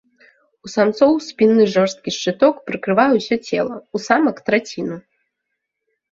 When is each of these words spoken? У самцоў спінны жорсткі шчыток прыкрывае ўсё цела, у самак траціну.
У 0.67 0.69
самцоў 0.75 1.11
спінны 1.25 1.65
жорсткі 1.73 2.13
шчыток 2.15 2.55
прыкрывае 2.69 3.05
ўсё 3.17 3.35
цела, 3.49 3.75
у 3.99 4.01
самак 4.07 4.41
траціну. 4.49 4.97